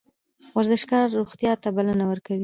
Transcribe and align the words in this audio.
ورزشکار 0.57 1.03
روغتیا 1.17 1.53
ته 1.63 1.69
بلنه 1.77 2.05
ورکوي 2.07 2.39